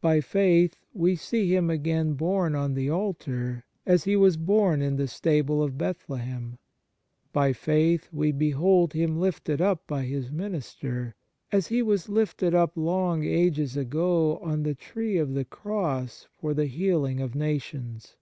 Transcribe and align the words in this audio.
By 0.00 0.20
faith 0.20 0.74
we 0.92 1.14
see 1.14 1.54
Him 1.54 1.70
again 1.70 2.14
born 2.14 2.56
on 2.56 2.74
the 2.74 2.90
altar, 2.90 3.64
as 3.86 4.02
He 4.02 4.16
was 4.16 4.36
born 4.36 4.82
in 4.82 4.96
the 4.96 5.06
stable 5.06 5.62
of 5.62 5.78
Bethlehem. 5.78 6.58
By 7.32 7.50
i 7.50 7.52
aith 7.70 8.08
we 8.12 8.32
behold 8.32 8.94
Him 8.94 9.20
lifted 9.20 9.60
up 9.60 9.86
by 9.86 10.06
His 10.06 10.32
minister, 10.32 11.14
as 11.52 11.68
He 11.68 11.82
was 11.82 12.08
lifted 12.08 12.52
up 12.52 12.72
long 12.76 13.22
ages 13.22 13.76
ago 13.76 14.38
on 14.38 14.64
the 14.64 14.74
tree 14.74 15.18
of 15.18 15.34
the 15.34 15.44
Cross 15.44 16.26
for 16.34 16.52
the 16.52 16.66
healing 16.66 17.20
of 17.20 17.36
nations. 17.36 18.16